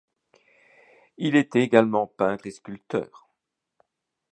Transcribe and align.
Il 1.17 1.35
était 1.35 1.61
également 1.61 2.07
peintre 2.07 2.47
et 2.47 2.49
sculpteur. 2.49 3.27